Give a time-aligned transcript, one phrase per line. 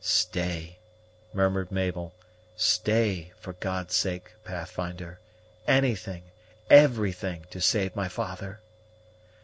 [0.03, 0.79] "Stay,"
[1.31, 2.15] murmured Mabel,
[2.55, 5.19] "stay, for God's sake, Pathfinder!
[5.67, 6.23] Anything,
[6.71, 8.61] everything to save my father!"